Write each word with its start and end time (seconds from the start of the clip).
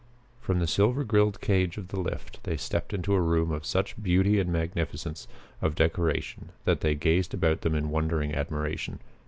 From 0.39 0.57
the 0.57 0.65
silver 0.65 1.03
grilled 1.03 1.41
cage 1.41 1.77
of 1.77 1.89
the 1.89 1.99
lift 1.99 2.39
they 2.43 2.57
stepped 2.57 2.91
into 2.91 3.13
a 3.13 3.21
room 3.21 3.51
of 3.51 3.67
such 3.67 4.01
beauty 4.01 4.39
and 4.39 4.51
magnificence 4.51 5.27
of 5.61 5.75
decoration 5.75 6.49
that 6.65 6.81
they 6.81 6.95
gazed 6.95 7.35
about 7.35 7.61
them 7.61 7.75
in 7.75 7.91
wondering 7.91 8.33
admiration. 8.33 8.97